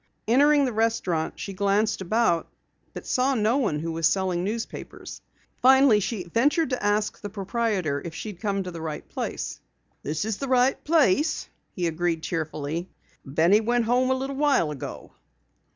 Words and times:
Entering 0.27 0.65
the 0.65 0.73
restaurant, 0.73 1.39
she 1.39 1.53
glanced 1.53 2.01
about 2.01 2.49
but 2.91 3.05
saw 3.05 3.35
no 3.35 3.57
one 3.57 3.77
who 3.77 3.91
was 3.91 4.07
selling 4.07 4.43
papers. 4.67 5.21
Finally, 5.61 5.99
she 5.99 6.23
ventured 6.23 6.71
to 6.71 6.83
ask 6.83 7.21
the 7.21 7.29
proprietor 7.29 8.01
if 8.03 8.15
she 8.15 8.29
had 8.29 8.39
come 8.41 8.63
to 8.63 8.71
the 8.71 8.81
right 8.81 9.07
place. 9.09 9.61
"This 10.01 10.25
is 10.25 10.37
the 10.37 10.47
right 10.47 10.83
place," 10.83 11.47
he 11.75 11.85
agreed 11.85 12.23
cheerfully. 12.23 12.89
"Benny 13.23 13.61
went 13.61 13.85
home 13.85 14.09
a 14.09 14.15
little 14.15 14.37
while 14.37 14.71
ago." 14.71 15.11